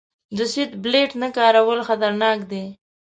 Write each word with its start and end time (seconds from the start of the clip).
د 0.37 0.39
سیټ 0.51 0.71
بیلټ 0.83 1.11
نه 1.21 1.27
کارول 1.37 1.79
خطرناک 1.87 2.37
دي. 2.51 2.65